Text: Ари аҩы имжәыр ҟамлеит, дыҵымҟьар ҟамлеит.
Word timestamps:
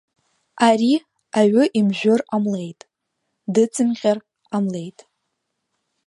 Ари 0.67 0.93
аҩы 1.39 1.63
имжәыр 1.79 2.21
ҟамлеит, 2.29 2.79
дыҵымҟьар 3.53 4.17
ҟамлеит. 4.47 4.99